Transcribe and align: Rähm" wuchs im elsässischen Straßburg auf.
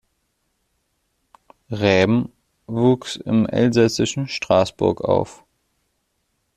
Rähm" 1.69 2.29
wuchs 2.65 3.17
im 3.17 3.45
elsässischen 3.45 4.27
Straßburg 4.27 5.01
auf. 5.01 5.45